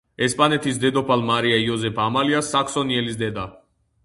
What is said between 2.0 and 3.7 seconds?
ამალია საქსონიელის დედა.